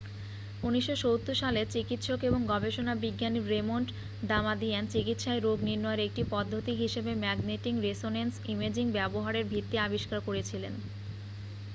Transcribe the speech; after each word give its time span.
1970 0.63 1.33
সালে 1.41 1.61
চিকিৎসক 1.73 2.19
এবং 2.23 2.41
গবেষণা 2.47 2.93
বিজ্ঞানী 3.03 3.39
রেমন্ড 3.45 3.87
দামাদিয়ান 4.23 4.85
চিকিৎসায় 4.87 5.39
রোগ 5.39 5.57
নির্ণয়ের 5.61 6.05
একটি 6.07 6.23
পদ্ধতি 6.31 6.73
হিসাবে 6.75 7.11
ম্যাগনেটিং 7.23 7.73
রেসোনেন্স 7.79 8.33
ইমেজিং 8.47 8.85
ব্যবহারের 8.97 9.45
ভিত্তি 9.45 9.75
আবিষ্কার 9.79 10.19
করেছিলেন 10.21 10.73